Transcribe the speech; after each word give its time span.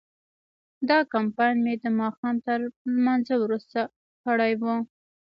دا 0.89 0.99
کمپاین 1.13 1.57
مې 1.65 1.73
د 1.83 1.85
ماښام 1.99 2.35
تر 2.47 2.59
لمانځه 2.95 3.35
وروسته 3.43 3.79
کړی 4.25 4.53
و. 4.61 4.63